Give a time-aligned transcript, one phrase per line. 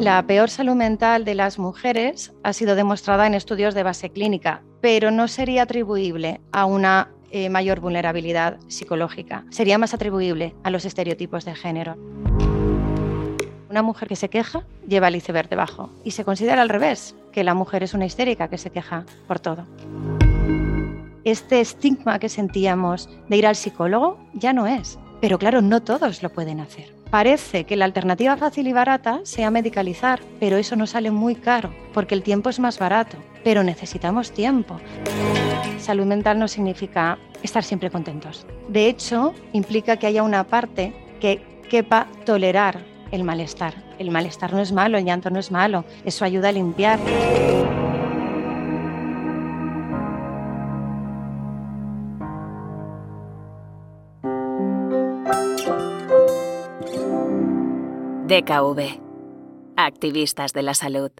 [0.00, 4.62] La peor salud mental de las mujeres ha sido demostrada en estudios de base clínica,
[4.80, 9.44] pero no sería atribuible a una eh, mayor vulnerabilidad psicológica.
[9.50, 11.96] Sería más atribuible a los estereotipos de género.
[13.68, 17.44] Una mujer que se queja lleva el iceberg debajo y se considera al revés, que
[17.44, 19.66] la mujer es una histérica que se queja por todo.
[21.24, 26.22] Este estigma que sentíamos de ir al psicólogo ya no es, pero claro, no todos
[26.22, 26.99] lo pueden hacer.
[27.10, 31.74] Parece que la alternativa fácil y barata sea medicalizar, pero eso nos sale muy caro,
[31.92, 34.80] porque el tiempo es más barato, pero necesitamos tiempo.
[35.78, 38.46] Salud mental no significa estar siempre contentos.
[38.68, 42.78] De hecho, implica que haya una parte que quepa tolerar
[43.10, 43.74] el malestar.
[43.98, 47.00] El malestar no es malo, el llanto no es malo, eso ayuda a limpiar.
[58.30, 59.00] DKV.
[59.76, 61.10] Activistas de la salud.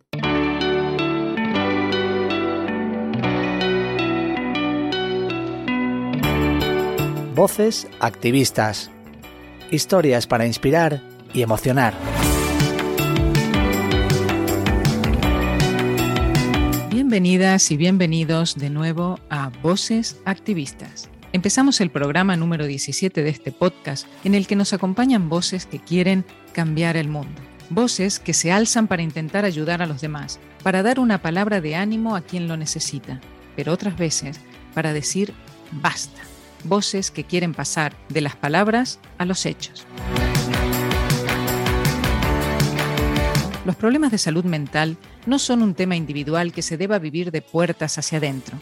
[7.35, 8.93] Voces activistas.
[9.73, 11.03] Historias para inspirar
[11.35, 11.95] y emocionar.
[16.91, 21.11] Bienvenidas y bienvenidos de nuevo a Voces Activistas.
[21.33, 25.79] Empezamos el programa número 17 de este podcast en el que nos acompañan voces que
[25.79, 27.41] quieren cambiar el mundo.
[27.69, 31.77] Voces que se alzan para intentar ayudar a los demás, para dar una palabra de
[31.77, 33.21] ánimo a quien lo necesita,
[33.55, 34.41] pero otras veces
[34.75, 35.33] para decir
[35.71, 36.21] basta.
[36.65, 39.87] Voces que quieren pasar de las palabras a los hechos.
[43.65, 47.41] Los problemas de salud mental no son un tema individual que se deba vivir de
[47.41, 48.59] puertas hacia adentro.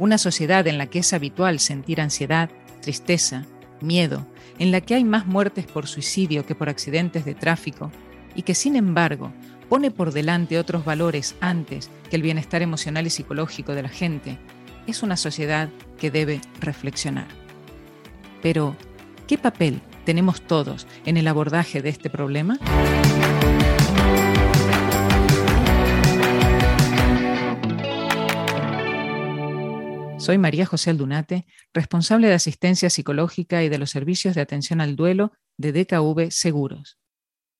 [0.00, 2.48] Una sociedad en la que es habitual sentir ansiedad,
[2.80, 3.44] tristeza,
[3.82, 4.26] miedo,
[4.58, 7.92] en la que hay más muertes por suicidio que por accidentes de tráfico,
[8.34, 9.30] y que sin embargo
[9.68, 14.38] pone por delante otros valores antes que el bienestar emocional y psicológico de la gente,
[14.86, 17.28] es una sociedad que debe reflexionar.
[18.40, 18.76] Pero,
[19.28, 22.58] ¿qué papel tenemos todos en el abordaje de este problema?
[30.20, 34.94] Soy María José Aldunate, responsable de asistencia psicológica y de los servicios de atención al
[34.94, 36.98] duelo de DKV Seguros.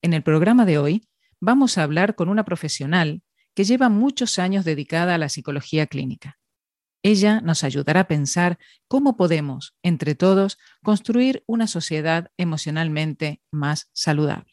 [0.03, 3.23] En el programa de hoy vamos a hablar con una profesional
[3.55, 6.37] que lleva muchos años dedicada a la psicología clínica.
[7.01, 14.51] Ella nos ayudará a pensar cómo podemos, entre todos, construir una sociedad emocionalmente más saludable.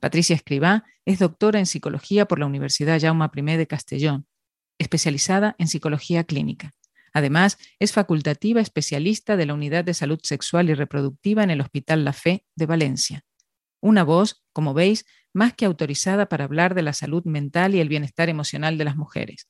[0.00, 4.26] Patricia Escribá es doctora en psicología por la Universidad Jaume I de Castellón,
[4.78, 6.72] especializada en psicología clínica.
[7.16, 12.04] Además, es facultativa especialista de la Unidad de Salud Sexual y Reproductiva en el Hospital
[12.04, 13.22] La Fe de Valencia.
[13.80, 17.88] Una voz, como veis, más que autorizada para hablar de la salud mental y el
[17.88, 19.48] bienestar emocional de las mujeres.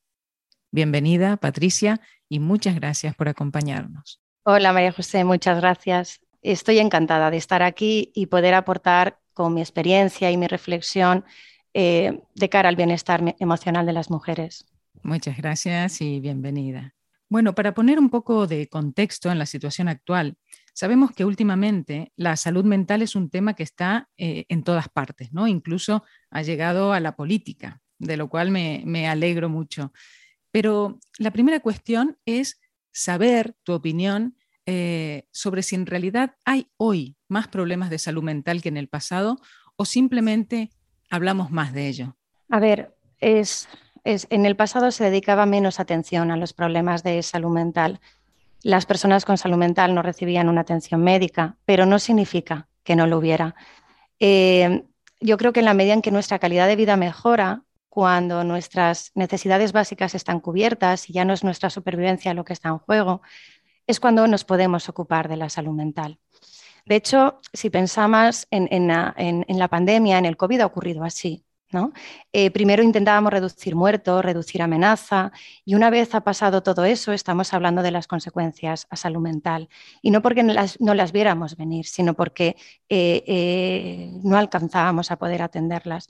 [0.71, 4.21] Bienvenida, Patricia, y muchas gracias por acompañarnos.
[4.43, 6.21] Hola, María José, muchas gracias.
[6.41, 11.25] Estoy encantada de estar aquí y poder aportar con mi experiencia y mi reflexión
[11.73, 14.63] eh, de cara al bienestar emocional de las mujeres.
[15.03, 16.93] Muchas gracias y bienvenida.
[17.29, 20.37] Bueno, para poner un poco de contexto en la situación actual,
[20.73, 25.33] sabemos que últimamente la salud mental es un tema que está eh, en todas partes,
[25.33, 25.47] ¿no?
[25.47, 29.91] Incluso ha llegado a la política, de lo cual me, alegro mucho.
[30.51, 32.61] Pero la primera cuestión es
[32.93, 38.61] saber tu opinión eh, sobre si en realidad hay hoy más problemas de salud mental
[38.61, 39.39] que en el pasado
[39.75, 40.69] o simplemente
[41.09, 42.17] hablamos más de ello.
[42.49, 43.67] A ver, es
[44.07, 47.99] en el pasado se dedicaba menos atención a los problemas de salud mental.
[48.63, 53.05] Las personas con salud mental no recibían una atención médica, pero no significa que no
[53.05, 53.55] lo hubiera.
[54.19, 54.85] Eh,
[55.19, 59.11] yo creo que en la medida en que nuestra calidad de vida mejora, cuando nuestras
[59.13, 63.21] necesidades básicas están cubiertas y ya no es nuestra supervivencia lo que está en juego,
[63.87, 66.17] es cuando nos podemos ocupar de la salud mental.
[66.85, 71.46] De hecho, si pensamos en la pandemia, en el COVID, ha ocurrido así.
[72.31, 75.31] Eh, primero intentábamos reducir muertos, reducir amenaza
[75.65, 79.67] y una vez ha pasado todo eso estamos hablando de las consecuencias a salud mental
[80.01, 80.53] y no porque no
[80.93, 82.55] las, viéramos venir, sino porque
[82.87, 86.09] eh, eh, no alcanzábamos a poder atenderlas.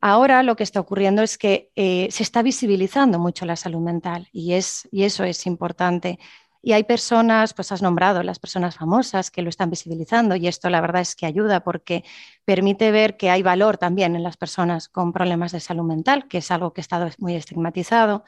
[0.00, 4.54] Ahora lo que está ocurriendo es que se está visibilizando mucho la salud mental y,
[4.54, 6.18] es, y eso es importante.
[6.62, 10.68] Y hay personas, pues has nombrado las personas famosas que lo están visibilizando y esto
[10.68, 12.04] la verdad es que ayuda porque
[12.44, 16.38] permite ver que hay valor también en las personas con problemas de salud mental, que
[16.38, 18.24] es algo que ha estado muy estigmatizado,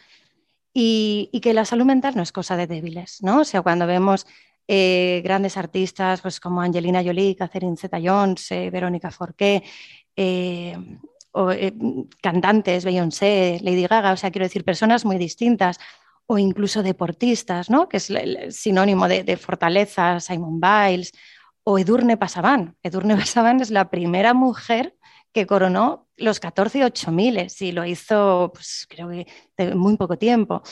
[0.75, 3.41] y, que la salud mental no es cosa de débiles, ¿no?
[3.41, 4.27] O sea, cuando vemos
[4.67, 9.63] eh, grandes artistas pues como Angelina Jolie, Catherine Zeta-Jones, eh, Verónica Forqué,
[10.17, 10.75] eh,
[11.33, 11.75] o eh,
[12.23, 15.79] cantantes, Beyoncé, Lady Gaga, o sea, quiero decir, personas muy distintas,
[16.33, 17.89] o incluso deportistas, ¿no?
[17.91, 21.13] que es el sinónimo de, fortaleza, Simon Biles,
[21.63, 22.75] o Edurne Pasaban.
[22.83, 24.97] Edurne Pasaban es la primera mujer
[25.35, 29.27] que coronó los 14 8000 y lo hizo, pues, creo que
[29.59, 30.63] de muy poco tiempo.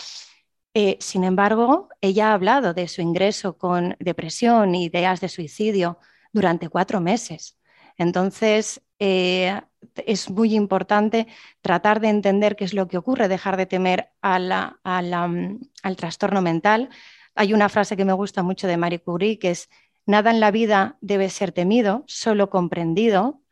[0.73, 5.99] Eh, sin embargo, ella ha hablado de su ingreso con depresión ideas de suicidio
[6.33, 7.59] durante cuatro meses.
[7.99, 9.61] Entonces, eh,
[10.07, 11.27] es muy importante
[11.61, 16.91] tratar de entender qué es lo que ocurre, dejar de temer mm, al trastorno mental.
[17.35, 19.69] Hay una frase que me gusta mucho de Marie Curie, que es,
[20.07, 23.43] nada en la vida debe ser temido, solo comprendido.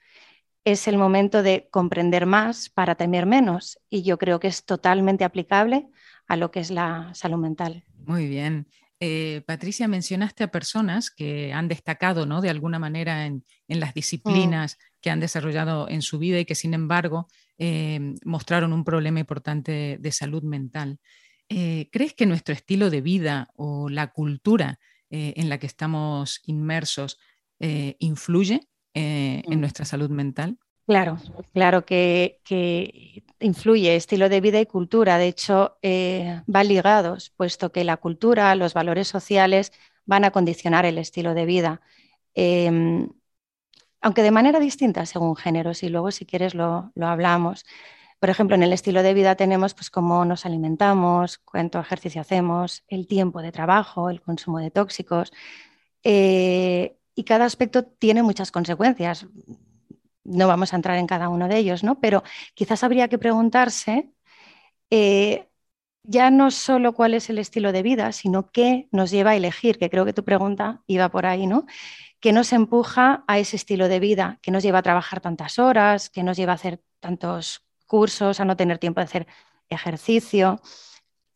[0.65, 3.79] Es el momento de comprender más para temer menos.
[3.89, 5.89] Y yo creo que es totalmente aplicable
[6.27, 7.85] a lo que es la salud mental.
[8.05, 8.67] Muy bien.
[9.00, 12.41] Eh, Patricia, mencionaste a personas que han destacado ¿no?
[12.41, 14.85] de alguna manera en, las disciplinas mm.
[15.00, 17.29] que han desarrollado en su vida y que sin embargo
[17.59, 20.99] eh, mostraron un problema importante de salud mental.
[21.49, 24.79] Eh, ¿Crees que nuestro estilo de vida o la cultura
[25.11, 27.19] en la que estamos inmersos
[27.59, 29.61] influye en mm.
[29.61, 30.59] nuestra salud mental?
[30.88, 31.19] Claro,
[31.52, 32.40] claro que,
[33.40, 35.19] influye estilo de vida y cultura.
[35.19, 39.70] De hecho, eh, van ligados, puesto que la cultura, los valores sociales
[40.06, 41.82] van a condicionar el estilo de vida.
[42.35, 43.11] Em,
[44.00, 47.67] aunque de manera distinta según géneros, y luego si quieres lo, hablamos.
[48.19, 52.85] Por ejemplo, en el estilo de vida tenemos pues, cómo nos alimentamos, cuánto ejercicio hacemos,
[52.88, 55.32] el tiempo de trabajo, el consumo de tóxicos.
[56.02, 59.26] Eh, y cada aspecto tiene muchas consecuencias
[60.29, 62.01] no vamos a entrar en cada uno de ellos, ¿no?
[62.01, 62.23] Pero
[62.55, 64.11] quizás habría que preguntarse
[64.91, 65.49] eh,
[66.03, 69.79] ya no solo cuál es el estilo de vida, sino qué nos lleva a elegir,
[69.79, 71.67] que creo que tu pregunta iba por ahí, ¿no?
[72.21, 74.39] ¿Qué nos empuja a ese estilo de vida?
[74.43, 76.11] ¿Qué nos lleva a trabajar tantas horas?
[76.11, 79.27] ¿Qué nos lleva a hacer tantos cursos, a no tener tiempo de hacer
[79.69, 80.61] ejercicio?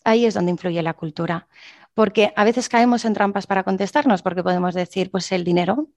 [0.05, 1.49] Ahí es donde influye la cultura.
[1.95, 5.89] Porque a veces caemos en trampas para contestarnos, porque podemos decir, pues el dinero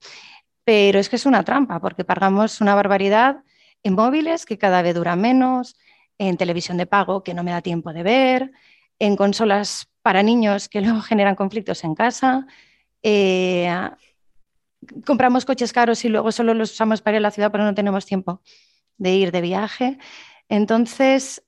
[0.66, 3.44] pero es que es una trampa porque pagamos una barbaridad
[3.84, 5.76] en móviles que cada vez duran menos,
[6.18, 8.50] en televisión de pago que no me da tiempo de ver,
[8.98, 12.48] en consolas para niños que luego generan conflictos en casa.
[13.04, 13.70] Eh,
[15.04, 17.74] compramos coches caros y luego solo los usamos para ir a la ciudad, pero no
[17.74, 18.42] tenemos tiempo
[18.96, 19.98] de ir de viaje.
[20.48, 21.44] Entonces,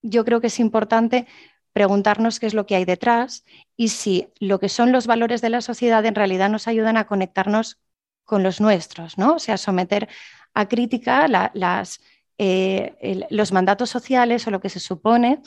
[0.00, 1.26] yo creo que es importante
[1.74, 3.44] preguntarnos qué es lo que hay detrás
[3.76, 7.06] y si lo que son los valores de la sociedad en realidad nos ayudan a
[7.06, 7.78] conectarnos
[8.26, 9.36] con los nuestros, ¿no?
[9.36, 10.08] O sea, someter
[10.52, 12.00] a crítica las,
[12.36, 15.40] eh, los mandatos sociales o lo que se supone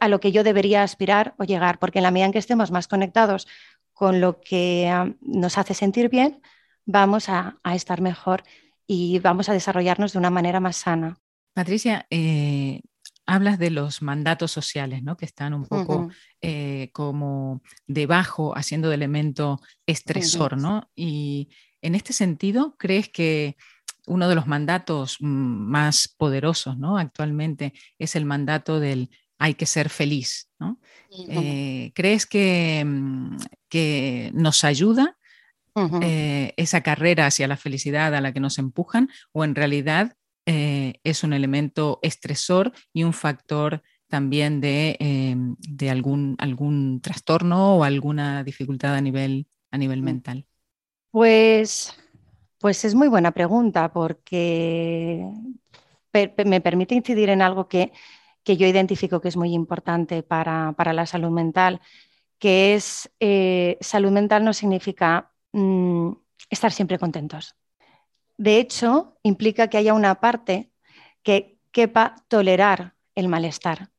[0.00, 2.70] a lo que yo debería aspirar o llegar, porque en la medida en que estemos
[2.70, 3.48] más conectados
[3.92, 6.40] con lo que nos hace sentir bien,
[6.84, 8.44] vamos a, estar mejor
[8.86, 11.18] y vamos a desarrollarnos de una manera más sana.
[11.54, 12.80] Patricia, eh,
[13.26, 15.16] hablas de los mandatos sociales, ¿no?
[15.16, 16.10] Que están un poco
[16.40, 20.90] eh, como debajo, haciendo de elemento estresor, ¿no?
[20.94, 21.48] Y
[21.84, 23.56] en este sentido, ¿crees que
[24.06, 26.96] uno de los mandatos mm, más poderosos ¿no?
[26.96, 30.48] actualmente es el mandato del hay que ser feliz?
[31.28, 33.36] Eh, ¿Crees que, mm,
[33.68, 35.18] que, nos ayuda
[36.00, 40.16] eh, esa carrera hacia la felicidad a la que nos empujan o en realidad
[40.46, 44.96] eh, es un elemento estresor y un factor también de,
[45.58, 50.04] de algún, algún trastorno o alguna dificultad a nivel, a nivel mm.
[50.04, 50.46] mental?
[51.14, 51.94] Pues,
[52.58, 55.24] pues es muy buena pregunta porque
[56.12, 57.92] me permite incidir en algo que,
[58.44, 61.80] yo identifico que es muy importante para, la salud mental,
[62.40, 66.10] que es eh, salud mental no significa mm,
[66.50, 67.54] estar siempre contentos.
[68.36, 70.72] De hecho, implica que haya una parte
[71.22, 73.90] que quepa tolerar el malestar.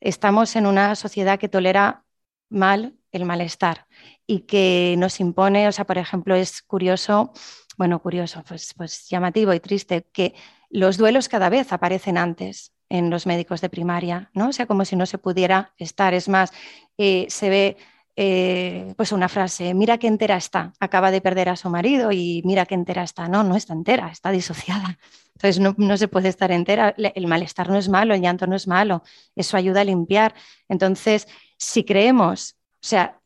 [0.00, 2.06] Estamos en una sociedad que tolera
[2.48, 3.86] mal el malestar
[4.26, 7.32] y que nos impone, o sea, por ejemplo, es curioso,
[7.76, 10.34] bueno, curioso, pues, pues llamativo y triste, que
[10.70, 14.48] los duelos cada vez aparecen antes en los médicos de primaria, ¿no?
[14.48, 16.14] O sea, como si no se pudiera estar.
[16.14, 16.52] Es más,
[16.98, 17.76] eh, se ve
[18.16, 22.42] eh, pues una frase, mira qué entera está, acaba de perder a su marido y
[22.44, 23.28] mira qué entera está.
[23.28, 24.98] No, no está entera, está disociada.
[25.34, 26.94] Entonces no, no, se puede estar entera.
[26.96, 29.02] El malestar no es malo, el llanto no es malo,
[29.34, 30.34] eso ayuda a limpiar.
[30.68, 31.26] Entonces,
[31.58, 33.20] si creemos, o sea,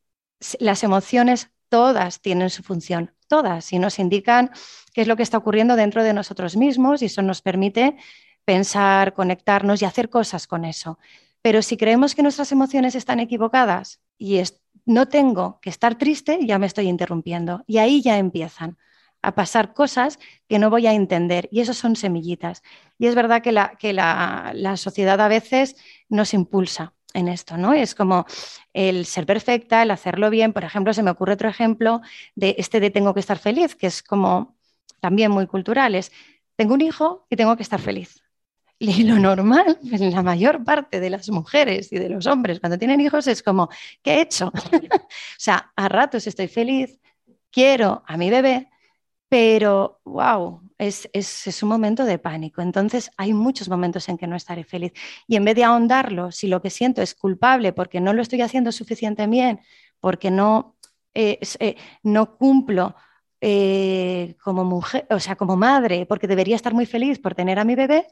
[0.58, 4.50] las emociones todas tienen su función, todas, y nos indican
[4.92, 7.96] qué es lo que está ocurriendo dentro de nosotros mismos y eso nos permite
[8.44, 10.98] pensar, conectarnos y hacer cosas con eso.
[11.42, 14.42] Pero si creemos que nuestras emociones están equivocadas y
[14.86, 18.78] no tengo que estar triste, ya me estoy interrumpiendo y ahí ya empiezan
[19.20, 20.18] a pasar cosas
[20.48, 21.48] que no voy a entender.
[21.52, 22.62] Y eso son semillitas.
[22.98, 25.76] Y es verdad que la, que la, la sociedad a veces
[26.08, 27.74] nos impulsa en esto, ¿no?
[27.74, 28.26] Es como
[28.72, 30.52] el ser perfecta, el hacerlo bien.
[30.52, 32.00] Por ejemplo, se me ocurre otro ejemplo
[32.34, 34.56] de este de tengo que estar feliz, que es como
[35.00, 35.94] también muy cultural.
[35.94, 36.12] Es
[36.56, 38.22] tengo un hijo y tengo que estar feliz.
[38.80, 42.78] Y lo normal en la mayor parte de las mujeres y de los hombres cuando
[42.78, 43.68] tienen hijos es como,
[44.02, 44.52] ¿qué he hecho?
[44.54, 46.98] o sea, a ratos estoy feliz,
[47.50, 48.70] quiero a mi bebé,
[49.28, 52.62] pero wow, es, es, un momento de pánico.
[52.62, 54.92] Entonces hay muchos momentos en que no estaré feliz.
[55.26, 58.40] Y en vez de ahondarlo, si lo que siento es culpable porque no lo estoy
[58.42, 59.60] haciendo suficientemente bien,
[60.00, 60.76] porque no,
[61.14, 62.94] eh, eh, no cumplo
[63.40, 67.64] eh, como mujer, o sea, como madre, porque debería estar muy feliz por tener a
[67.64, 68.06] mi bebé,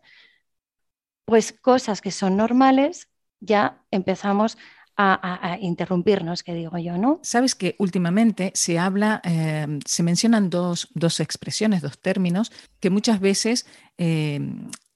[1.24, 3.08] pues cosas que son normales
[3.40, 4.58] ya empezamos
[4.96, 7.20] a, interrumpirnos, que digo yo, ¿no?
[7.22, 10.88] Sabes que últimamente se habla, eh, se mencionan dos,
[11.20, 12.50] expresiones, dos términos,
[12.80, 13.66] que muchas veces
[13.98, 14.40] eh,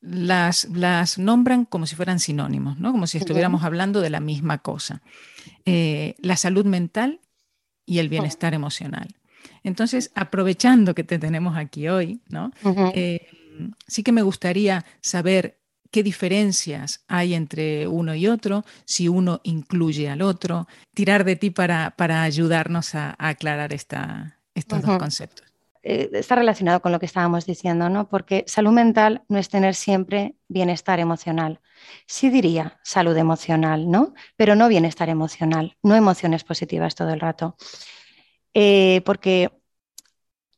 [0.01, 2.93] las, las, nombran como si fueran sinónimos, ¿no?
[2.93, 5.03] Como si estuviéramos hablando de la misma cosa.
[5.67, 7.21] Eh, la salud mental
[7.85, 9.15] y el bienestar emocional.
[9.63, 12.51] Entonces, aprovechando que te tenemos aquí hoy, ¿no?
[13.87, 15.60] sí que me gustaría saber
[15.91, 21.51] qué diferencias hay entre uno y otro, si uno incluye al otro, tirar de ti
[21.51, 25.47] para, para ayudarnos a, aclarar esta, estos dos conceptos.
[25.83, 28.09] Eh, está relacionado con lo que estábamos diciendo, ¿no?
[28.09, 31.61] Porque salud mental no es tener siempre bienestar emocional.
[32.07, 34.13] Sí diría salud emocional, ¿no?
[34.37, 37.57] Pero no bienestar emocional, no emociones positivas todo el rato.
[38.53, 39.51] Eh, porque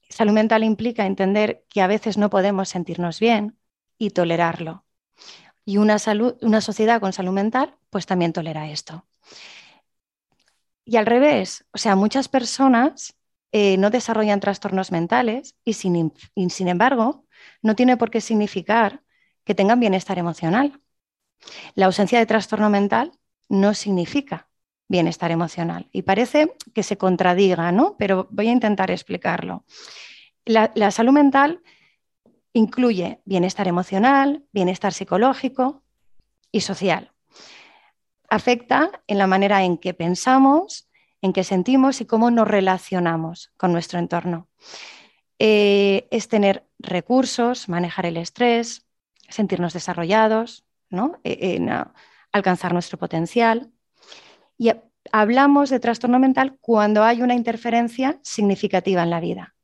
[0.08, 3.56] salud mental implica entender que a veces no podemos sentirnos bien
[3.98, 4.84] y tolerarlo.
[5.64, 9.06] Y una, salud, una sociedad con salud mental, pues también tolera esto.
[10.84, 13.14] Y al revés, o sea, muchas personas
[13.52, 16.12] eh, no desarrollan trastornos mentales y sin,
[16.48, 17.26] sin embargo
[17.60, 19.02] no tiene por qué significar
[19.44, 20.80] que tengan bienestar emocional.
[21.74, 23.12] La ausencia de trastorno mental
[23.48, 24.48] no significa
[24.88, 25.88] bienestar emocional.
[25.92, 27.96] Y parece que se contradiga, ¿no?
[27.98, 29.64] Pero voy a intentar explicarlo.
[30.44, 31.62] La salud mental
[32.52, 35.82] incluye bienestar emocional, bienestar psicológico
[36.50, 37.12] y social.
[38.28, 40.88] Afecta en la manera en que pensamos,
[41.20, 44.48] en que sentimos y cómo nos relacionamos con nuestro entorno.
[45.38, 48.86] Eh, es tener recursos, manejar el estrés,
[49.28, 51.20] sentirnos desarrollados, ¿no?
[51.24, 51.58] E,
[52.32, 53.72] alcanzar nuestro potencial.
[54.58, 54.72] Y
[55.10, 59.54] hablamos de trastorno mental cuando hay una interferencia significativa en la vida.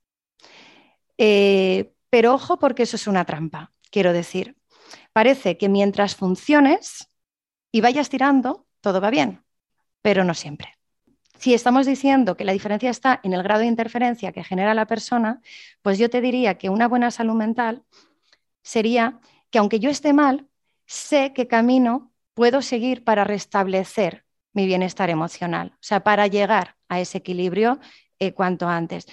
[1.16, 4.56] Eh, pero ojo porque eso es una trampa, quiero decir.
[5.12, 7.08] Parece que mientras funciones
[7.72, 9.44] y vayas tirando, todo va bien,
[10.02, 10.78] pero no siempre.
[11.38, 14.86] Si estamos diciendo que la diferencia está en el grado de interferencia que genera la
[14.86, 15.40] persona,
[15.82, 17.84] pues yo te diría que una buena salud mental
[18.62, 20.48] sería que aunque yo esté mal,
[20.86, 27.00] sé qué camino puedo seguir para restablecer mi bienestar emocional, o sea, para llegar a
[27.00, 27.78] ese equilibrio
[28.18, 29.06] eh, cuanto antes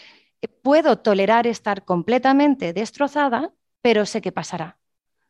[0.48, 4.78] puedo tolerar estar completamente destrozada, pero sé que pasará.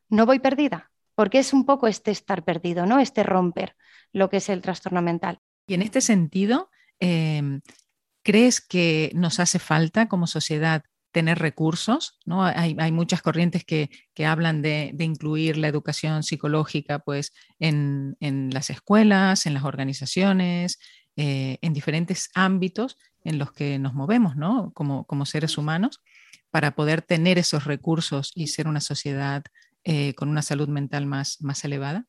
[0.09, 2.99] No voy perdida, porque es un poco este estar perdido, ¿no?
[2.99, 3.75] Este romper
[4.13, 5.39] lo que es el trastorno mental.
[5.67, 6.69] Y en este sentido,
[6.99, 7.61] em,
[8.23, 12.19] ¿crees que nos hace falta como sociedad tener recursos?
[12.25, 12.43] ¿no?
[12.43, 13.89] Hay, muchas corrientes que,
[14.25, 18.15] hablan de, incluir la educación psicológica pues, en,
[18.51, 20.79] las escuelas, en las organizaciones,
[21.17, 24.71] eh, en diferentes ámbitos en los que nos movemos, ¿no?
[24.73, 26.01] Como, seres humanos,
[26.51, 29.43] para poder tener esos recursos y ser una sociedad
[29.83, 32.05] eh, con una salud mental más, más elevada?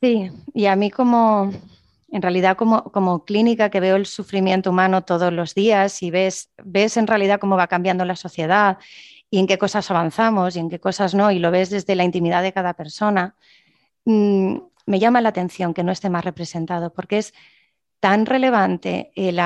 [0.00, 1.50] Sí, y a mí como,
[2.12, 6.50] en realidad como, como clínica que veo el sufrimiento humano todos los días y ves,
[6.62, 8.78] ves en realidad cómo va cambiando la sociedad
[9.30, 12.04] y en qué cosas avanzamos y en qué cosas no, y lo ves desde la
[12.04, 13.34] intimidad de cada persona,
[14.04, 14.56] mm,
[14.86, 17.34] me llama la atención que no esté más representado, porque es
[18.00, 19.40] tan relevante el,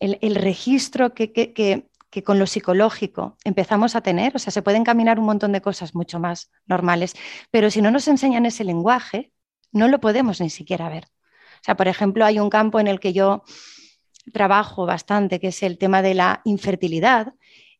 [0.00, 1.88] el, registro que,
[2.24, 5.94] con lo psicológico empezamos a tener, o sea, se pueden caminar un montón de cosas
[5.94, 7.14] mucho más normales,
[7.50, 9.32] pero si no nos enseñan ese lenguaje,
[9.72, 11.04] no lo podemos ni siquiera ver.
[11.04, 13.42] O sea, por ejemplo, hay un campo en el que yo
[14.32, 17.34] trabajo bastante, que es el tema de la infertilidad,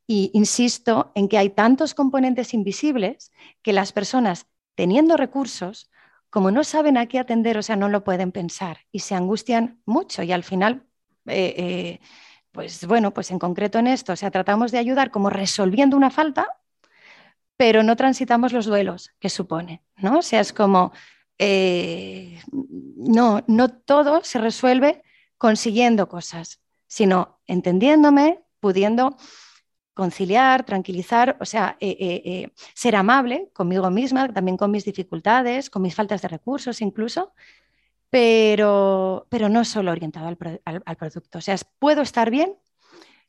[0.07, 3.33] y insisto en que hay tantos componentes invisibles
[3.63, 5.91] que las personas teniendo recursos
[6.35, 9.81] como no saben a qué atender, o sea, no lo pueden pensar y se angustian
[9.87, 10.85] mucho y al final,
[11.27, 12.01] eh, eh,
[12.51, 16.11] pues bueno, pues en concreto en esto, o sea, tratamos de ayudar como resolviendo una
[16.11, 16.49] falta,
[17.57, 20.19] pero no transitamos los duelos que supone, ¿no?
[20.19, 20.91] O sea, es como,
[21.39, 25.05] eh, no, no todo se resuelve
[25.39, 29.17] consiguiendo cosas, sino entendiéndome, pudiendo
[29.95, 35.71] conciliar, tranquilizar, o sea, eh, eh, eh, ser amable conmigo misma, también con mis dificultades,
[35.71, 37.33] con mis faltas de recursos incluso,
[38.11, 41.39] pero, pero no solo orientado al, producto.
[41.39, 42.55] O sea, puedo estar bien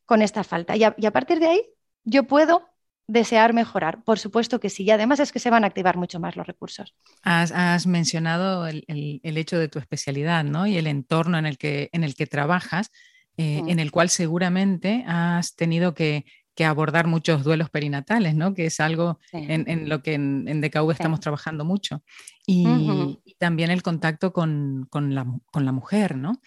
[0.05, 1.65] con esta falta y a, partir de ahí
[2.03, 2.67] yo puedo
[3.07, 4.03] desear mejorar.
[4.03, 4.83] Por supuesto que sí.
[4.83, 6.95] Y además es que se van a activar mucho más los recursos.
[7.23, 8.83] Has, mencionado el,
[9.23, 10.65] hecho de tu especialidad ¿no?
[10.67, 12.91] y el entorno en el que, en el que trabajas,
[13.37, 13.69] mm.
[13.69, 18.53] en el cual seguramente has tenido que que abordar muchos duelos perinatales, ¿no?
[18.53, 22.01] que es algo en, lo que en, en DKV estamos trabajando mucho.
[22.47, 26.15] Y, también el contacto con, la, mujer.
[26.15, 26.41] ¿no?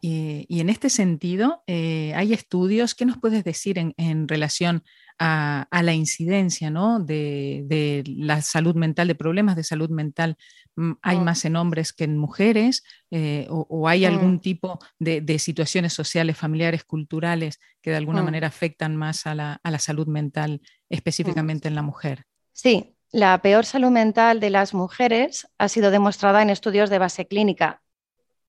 [0.00, 4.82] Y, en este sentido, eh, hay estudios, ¿qué nos puedes decir en, relación
[5.18, 7.00] a, la incidencia ¿no?
[7.00, 10.36] de, la salud mental, de problemas de salud mental?
[10.76, 11.24] Mm, ¿Hay mm.
[11.24, 12.82] más en hombres que en mujeres?
[13.10, 14.40] Eh, o, hay algún mm.
[14.40, 19.70] tipo de, situaciones sociales, familiares, culturales que de alguna manera afectan más a la, a
[19.70, 22.24] la salud mental, específicamente en la mujer?
[22.52, 27.26] Sí, la peor salud mental de las mujeres ha sido demostrada en estudios de base
[27.26, 27.82] clínica,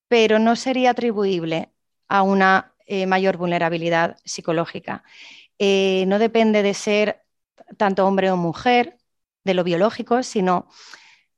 [0.08, 1.72] pero no sería atribuible
[2.08, 5.03] a una eh, mayor vulnerabilidad psicológica.
[5.60, 7.24] Eh, no depende de ser
[7.77, 8.98] tanto hombre o mujer,
[9.44, 10.67] de lo biológico, sino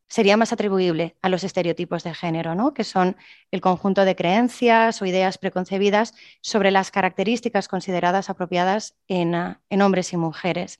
[0.08, 2.74] sería más atribuible a los estereotipos de género, ¿no?
[2.74, 3.18] que son
[3.52, 9.36] el conjunto de creencias o ideas preconcebidas sobre las características consideradas apropiadas en,
[9.70, 10.80] en hombres y mujeres.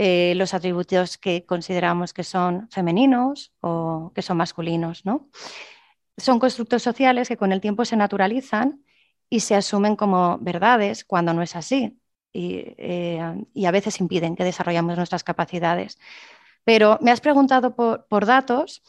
[0.00, 5.04] Eh, los atributos que consideramos que son femeninos o que son masculinos.
[5.04, 5.28] ¿no?
[6.16, 8.84] Son constructos sociales que con el tiempo se naturalizan
[9.28, 11.98] y se asumen como verdades cuando no es así
[12.32, 15.98] y, eh, a veces impiden que desarrollemos nuestras capacidades.
[16.68, 18.82] Pero me has preguntado por, datos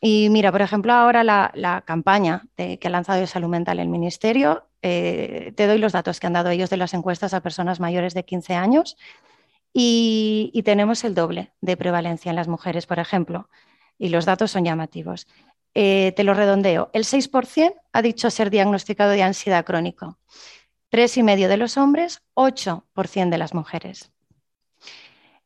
[0.00, 4.68] y mira, por ejemplo, ahora la, campaña que ha lanzado de salud mental el Ministerio,
[4.80, 8.14] eh, te doy los datos que han dado ellos de las encuestas a personas mayores
[8.14, 8.96] de 15 años
[9.72, 13.48] y, tenemos el doble de prevalencia en las mujeres, por ejemplo,
[13.98, 15.26] y los datos son llamativos.
[15.74, 20.16] Eh, te lo redondeo, el 6% ha dicho ser diagnosticado de ansiedad crónico,
[20.92, 24.12] 3,5% de los hombres, 8% de las mujeres.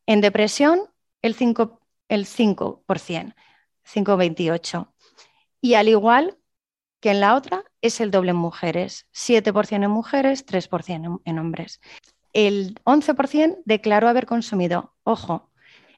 [0.05, 0.91] En depresión,
[1.23, 1.79] el 5%,
[2.09, 3.35] el 5%,
[3.85, 4.93] 5,28%.
[5.61, 6.39] Y al igual
[7.01, 11.81] que en la otra, es el doble en mujeres, 7% en mujeres, 3% en hombres
[12.33, 15.51] el 11% declaró haber consumido, ojo,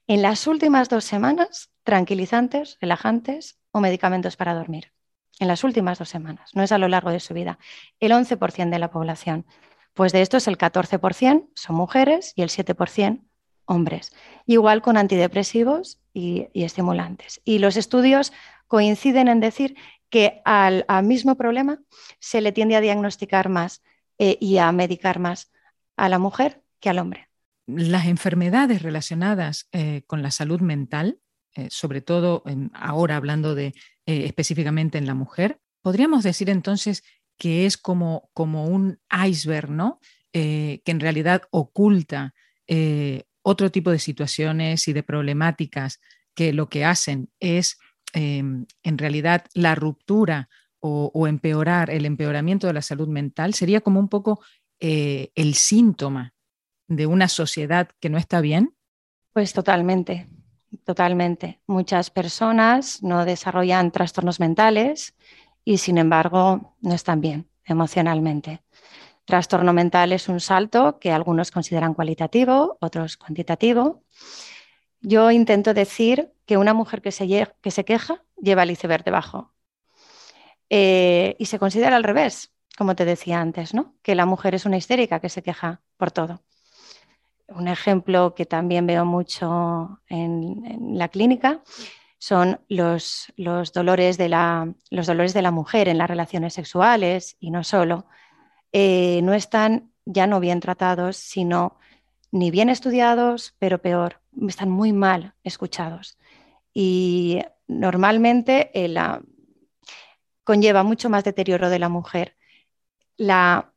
[0.07, 4.93] en las últimas dos semanas, tranquilizantes, relajantes o medicamentos para dormir.
[5.39, 7.59] En las últimas dos semanas, no es a lo largo de su vida.
[8.01, 9.47] El 11% de la población.
[9.95, 13.25] Pues de estos el 14% son mujeres y el 7%
[13.73, 14.13] hombres.
[14.47, 17.41] Igual con antidepresivos y, estimulantes.
[17.45, 18.33] Y los estudios
[18.69, 19.77] coinciden en decir
[20.11, 21.81] que al, mismo problema
[22.21, 23.83] se le tiende a diagnosticar más
[24.19, 25.51] eh, y a medicar más
[25.97, 27.29] a la mujer que al hombre.
[27.67, 31.19] Las enfermedades relacionadas eh, con la salud mental,
[31.55, 32.43] eh, sobre todo
[32.75, 37.05] ahora hablando de específicamente en la mujer, podríamos decir entonces
[37.39, 40.01] que es como, como un iceberg, ¿no?
[40.33, 42.35] que en realidad oculta
[43.43, 46.01] otro tipo de situaciones y de problemáticas
[46.35, 47.79] que lo que hacen es
[48.13, 50.49] em, en realidad la ruptura
[50.85, 54.41] o, empeorar, el empeoramiento de la salud mental, sería como un poco
[54.81, 56.35] eh, el síntoma
[56.89, 58.75] de una sociedad que no está bien?
[59.33, 60.27] Pues totalmente,
[60.85, 61.61] totalmente.
[61.67, 65.15] Muchas personas no desarrollan trastornos mentales
[65.65, 68.63] y sin embargo no están bien emocionalmente.
[69.25, 74.03] Trastorno mental es un salto que algunos consideran cualitativo, otros cuantitativo.
[75.01, 77.27] Yo intento decir que una mujer que se,
[77.61, 79.53] que se queja lleva el iceberg debajo.
[80.71, 83.95] Eh, y se considera al revés como te decía antes, ¿no?
[84.03, 86.43] que la mujer es una histérica que se queja por todo.
[87.49, 91.63] Un ejemplo que también veo mucho en, la clínica
[92.19, 93.33] son los
[93.75, 98.07] dolores de la mujer en las relaciones sexuales y no solo.
[98.73, 101.79] Eh, no están ya no bien tratados, sino
[102.31, 106.19] ni bien estudiados, pero peor, están muy mal escuchados.
[106.75, 109.23] Y normalmente eh, la,
[110.45, 112.37] conlleva mucho más deterioro de la mujer
[113.23, 113.73] la,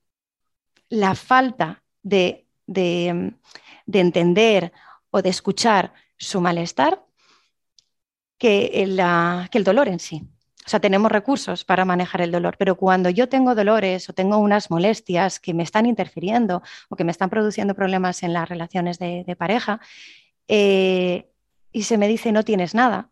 [1.15, 2.47] falta de,
[3.87, 4.71] entender
[5.11, 7.05] o de escuchar su malestar
[8.37, 8.97] que el,
[9.51, 10.27] que el dolor en sí.
[10.65, 14.37] O sea, tenemos recursos para manejar el dolor, pero cuando yo tengo dolores o tengo
[14.37, 18.97] unas molestias que me están interfiriendo o que me están produciendo problemas en las relaciones
[18.97, 19.79] de, pareja,
[20.47, 21.29] eh,
[21.71, 23.09] y se me dice no tienes nada,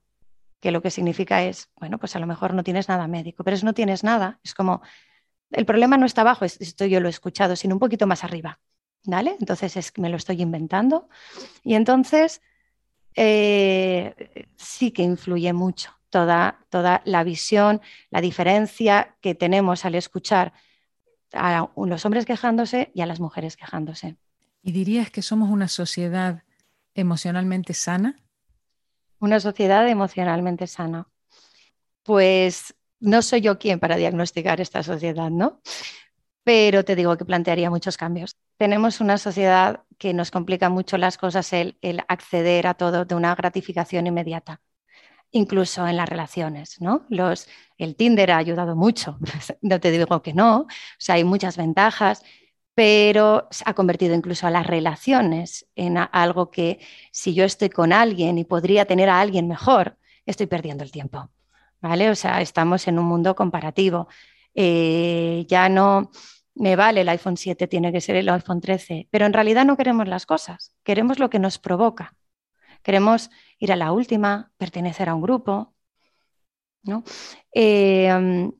[0.59, 3.55] que lo que significa es, bueno, pues a lo mejor no tienes nada médico, pero
[3.55, 4.81] es no tienes nada, es como
[5.51, 8.59] el problema no está abajo, esto yo lo he escuchado, sino un poquito más arriba.
[9.05, 9.35] ¿vale?
[9.39, 11.09] Entonces es, me lo estoy inventando.
[11.63, 12.41] Y entonces
[13.15, 20.53] eh, sí que influye mucho toda, toda la visión, la diferencia que tenemos al escuchar
[21.33, 24.15] a los hombres quejándose y a las mujeres quejándose.
[24.61, 26.43] ¿Y dirías que somos una sociedad
[26.93, 28.15] emocionalmente sana?
[29.17, 31.07] Una sociedad emocionalmente sana.
[32.03, 35.61] Pues no soy yo quien para diagnosticar esta sociedad, ¿no?
[36.43, 38.35] Pero te digo que plantearía muchos cambios.
[38.57, 41.75] Tenemos una sociedad que nos complica mucho las cosas el,
[42.07, 44.61] acceder a todo de una gratificación inmediata
[45.33, 47.05] incluso en las relaciones, ¿no?
[47.09, 49.17] Los, el Tinder ha ayudado mucho,
[49.61, 50.67] no te digo que no, o
[50.97, 52.23] sea, hay muchas ventajas,
[52.75, 56.79] pero ha convertido incluso a las relaciones en algo que
[57.11, 61.29] si yo estoy con alguien y podría tener a alguien mejor, estoy perdiendo el tiempo,
[61.81, 62.09] ¿vale?
[62.09, 64.07] O sea, estamos en un mundo comparativo.
[64.55, 66.11] Eh, ya no
[66.55, 69.77] me vale el iPhone 7, tiene que ser el iPhone 13, pero en realidad no
[69.77, 72.15] queremos las cosas, queremos lo que nos provoca.
[72.83, 75.73] Queremos ir a la última, pertenecer a un grupo,
[76.83, 77.03] ¿no?
[77.53, 78.51] Eh,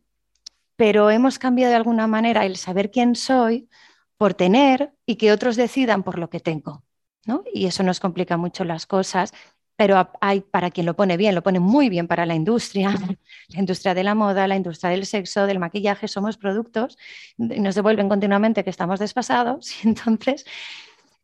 [0.76, 3.70] pero hemos cambiado de alguna manera el saber quién soy
[4.18, 6.84] por tener y que otros decidan por lo que tengo.
[7.26, 7.44] ¿no?
[7.54, 9.34] Y eso nos complica mucho las cosas,
[9.76, 12.90] pero hay para quien lo pone bien, lo pone muy bien para la industria,
[13.50, 16.98] la industria de la moda, la industria del sexo, del maquillaje, somos productos,
[17.38, 20.46] nos devuelven continuamente que estamos desfasados y entonces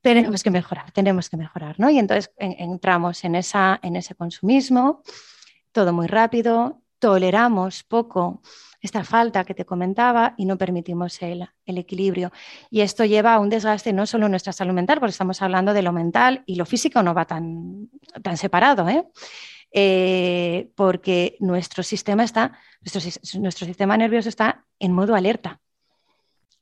[0.02, 1.90] tenemos que mejorar, tenemos que mejorar, ¿no?
[1.90, 5.04] Y entonces entramos en, esa, en ese consumismo,
[5.72, 8.42] todo muy rápido, toleramos poco
[8.82, 12.32] esta falta que te comentaba y no permitimos el, equilibrio.
[12.70, 15.74] Y esto lleva a un desgaste no solo en nuestra salud mental, porque estamos hablando
[15.74, 17.90] de lo mental y lo físico no va tan,
[18.24, 19.06] tan separado, ¿eh?
[19.72, 25.60] Eh, porque nuestro sistema está, nuestro, nuestro sistema nervioso está en modo alerta,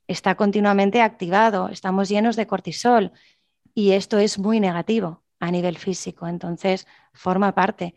[0.08, 3.12] está continuamente activado, estamos llenos de cortisol
[3.74, 7.96] y esto es muy negativo a nivel físico, entonces forma parte.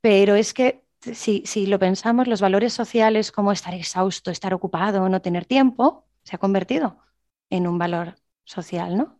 [0.00, 5.22] Pero es que si, lo pensamos, los valores sociales como estar exhausto, estar ocupado, no
[5.22, 6.98] tener tiempo, se ha convertido
[7.50, 9.18] en un valor social, ¿no?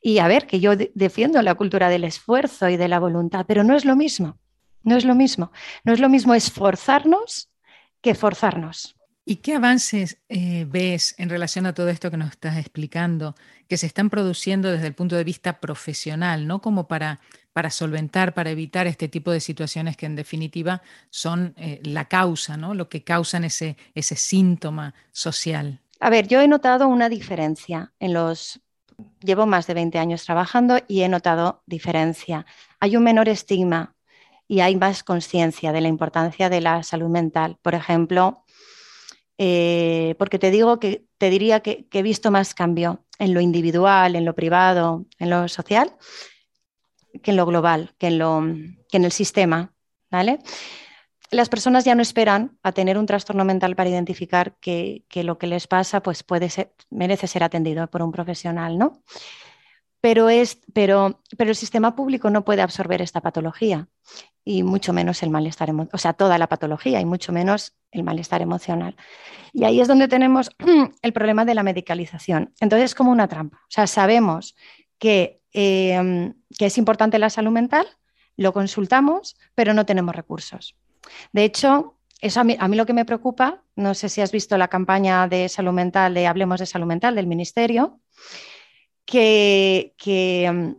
[0.00, 3.64] Y a ver, que yo defiendo la cultura del esfuerzo y de la voluntad, pero
[3.64, 4.38] no es lo mismo,
[4.84, 5.50] no es lo mismo.
[5.82, 7.50] No es lo mismo esforzarnos
[8.00, 8.93] que forzarnos.
[9.24, 13.34] ¿Y qué avances eh, ves en relación a todo esto que nos estás explicando,
[13.68, 16.60] que se están produciendo desde el punto de vista profesional, ¿no?
[16.60, 17.20] Como para
[17.54, 22.56] para solventar, para evitar este tipo de situaciones que en definitiva son eh, la causa,
[22.56, 22.74] ¿no?
[22.74, 25.80] lo que causan ese, ese síntoma social.
[26.00, 28.60] A ver, yo he notado una diferencia en los...
[29.20, 32.44] Llevo más de 20 años trabajando y he notado diferencia.
[32.78, 33.94] Hay un menor estigma
[34.46, 37.56] y hay más conciencia de la importancia de la salud mental.
[37.62, 38.44] Por ejemplo,
[39.38, 43.40] eh, porque te digo que te diría que, que, he visto más cambio en lo
[43.40, 45.92] individual, en lo privado, en lo social,
[47.22, 48.42] que en lo global, que en, lo,
[48.88, 49.72] que en el sistema.
[50.10, 50.38] ¿vale?
[51.30, 55.46] Las personas ya no esperan a tener un trastorno mental para identificar que, lo que
[55.46, 59.02] les pasa pues puede ser, merece ser atendido por un profesional, ¿no?
[60.00, 63.88] Pero, es, pero, pero el sistema público no puede absorber esta patología
[64.44, 68.02] y mucho menos el malestar emocional, o sea, toda la patología y mucho menos el
[68.02, 68.96] malestar emocional.
[69.52, 70.50] Y ahí es donde tenemos
[71.02, 72.52] el problema de la medicalización.
[72.60, 73.58] Entonces es como una trampa.
[73.62, 74.54] O sea, sabemos
[74.98, 77.86] que Em, que es importante la salud mental,
[78.36, 80.76] lo consultamos, pero no tenemos recursos.
[81.32, 84.68] De hecho, eso a mí, lo que me preocupa, no sé si has visto la
[84.68, 88.00] campaña de salud mental, de Hablemos de Salud Mental del Ministerio,
[89.06, 90.76] que, em,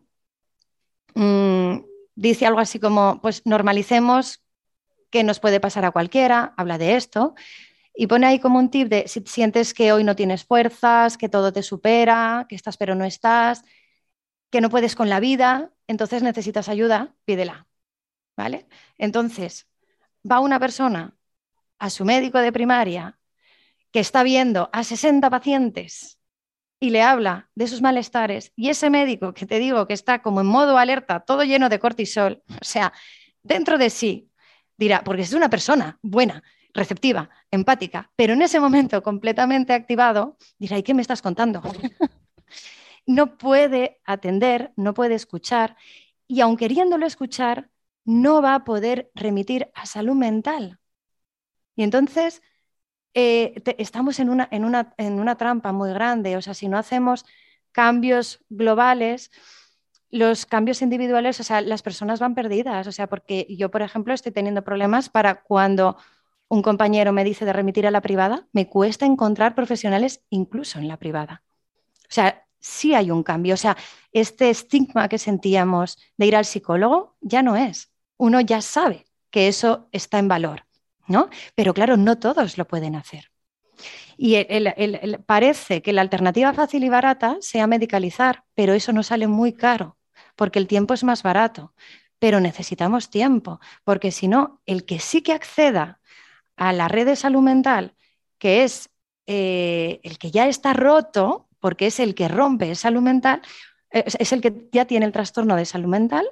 [1.16, 4.44] mm, dice algo así como, pues normalicemos
[5.10, 7.36] que nos puede pasar a cualquiera, habla de esto,
[7.94, 11.30] y pone ahí como un tip de si sientes que hoy no tienes fuerzas, que
[11.30, 13.64] todo te supera, que estás pero no estás,
[14.50, 17.68] que no puedes con la vida, entonces necesitas ayuda, pídela.
[18.38, 18.68] ¿Vale?
[18.98, 19.68] Entonces,
[20.30, 21.16] va una persona
[21.80, 23.18] a su médico de primaria
[23.92, 26.15] que está viendo a 60 pacientes
[26.86, 30.42] y le habla de sus malestares y ese médico que te digo que está como
[30.42, 32.94] en modo alerta, todo lleno de cortisol, o sea,
[33.42, 34.30] dentro de sí,
[34.78, 36.44] dirá, porque es una persona buena,
[36.76, 41.64] receptiva, empática, pero en ese momento completamente activado, dirá, ¿y qué me estás contando?
[43.08, 45.78] no puede atender, no puede escuchar
[46.28, 47.72] y aun queriéndolo escuchar,
[48.04, 50.80] no va a poder remitir a salud mental.
[51.76, 52.44] Y entonces
[53.16, 56.78] eh, estamos en una, en, una, en una trampa muy grande, o sea, si no
[56.78, 57.26] hacemos
[57.72, 59.32] cambios globales,
[60.12, 64.14] los cambios individuales, o sea, las personas van perdidas, o sea, porque yo, por ejemplo,
[64.14, 65.98] estoy teniendo problemas para cuando
[66.48, 70.88] un compañero me dice de remitir a la privada, me cuesta encontrar profesionales incluso en
[70.88, 71.44] la privada.
[72.04, 73.54] O sea, sí hay un cambio.
[73.54, 73.78] O sea,
[74.12, 77.92] este estigma que sentíamos de ir al psicólogo ya no es.
[78.18, 80.65] Uno ya sabe que eso está en valor,
[81.08, 81.30] ¿no?
[81.56, 83.32] Pero claro, no todos lo pueden hacer.
[84.18, 84.38] Y
[85.26, 89.98] parece que la alternativa fácil y barata sea medicalizar, pero eso nos sale muy caro,
[90.36, 91.74] porque el tiempo es más barato.
[92.18, 96.00] Pero necesitamos tiempo, porque si no, el que sí que acceda
[96.56, 97.96] a la red de salud mental,
[98.38, 98.90] que es
[99.28, 103.42] eh, el que ya está roto, porque es el que rompe salud mental,
[103.90, 106.30] es, el que ya tiene el trastorno de salud mental,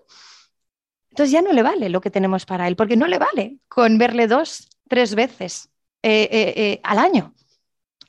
[1.14, 4.00] entonces ya no le vale lo que tenemos para él, porque no le vale con
[4.00, 5.70] verle dos, tres veces
[6.02, 7.36] eh, eh, al año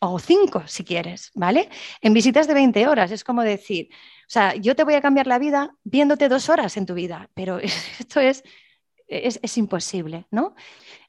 [0.00, 1.68] o cinco si quieres, ¿vale?
[2.00, 5.26] En visitas de 20 horas, es como decir, o sea, yo te voy a cambiar
[5.26, 7.58] la vida viéndote dos horas en tu vida, pero
[7.98, 8.42] esto es,
[9.06, 10.54] es, imposible, ¿no?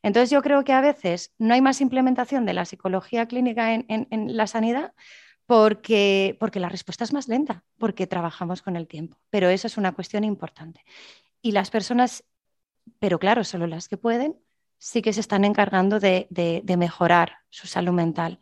[0.03, 3.85] Entonces yo creo que a veces no hay más implementación de la psicología clínica en,
[3.87, 4.91] en la sanidad
[5.45, 9.77] porque, porque la respuesta es más lenta, porque trabajamos con el tiempo, pero eso es
[9.77, 10.83] una cuestión importante.
[11.45, 12.23] Y las personas,
[12.97, 14.35] pero claro, solo las que pueden,
[14.79, 16.27] sí que se están encargando de,
[16.75, 18.39] mejorar su salud mental.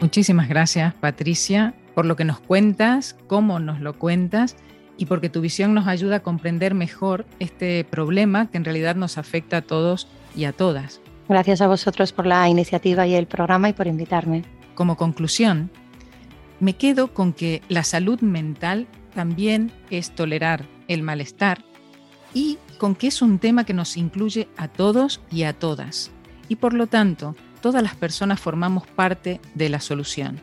[0.00, 4.56] Muchísimas gracias, Patricia, por lo que nos cuentas, cómo nos lo cuentas
[4.98, 9.18] y porque tu visión nos ayuda a comprender mejor este problema que en realidad nos
[9.18, 11.00] afecta a todos y a todas.
[11.28, 14.42] Gracias a vosotros por la iniciativa y el programa y por invitarme.
[14.74, 15.70] Como conclusión,
[16.58, 21.64] me quedo con que la salud mental también es tolerar el malestar
[22.34, 26.10] y con que es un tema que nos incluye a todos y a todas.
[26.48, 30.38] Y por lo tanto, todas las personas formamos parte de la solución.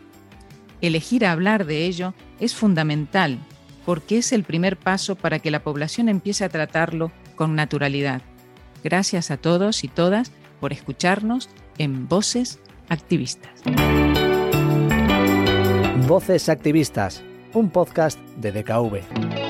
[0.81, 3.37] Elegir hablar de ello es fundamental
[3.85, 8.23] porque es el primer paso para que la población empiece a tratarlo con naturalidad.
[8.83, 12.59] Gracias a todos y todas por escucharnos en Voces
[12.89, 13.61] Activistas.
[16.07, 17.23] Voces Activistas,
[17.53, 19.42] un podcast de DKV.